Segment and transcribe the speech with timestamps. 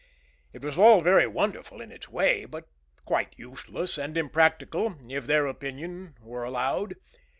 [0.51, 2.67] It was all very wonderful in its way, but
[3.05, 6.95] quite useless and impractical, if their opinion were allowed.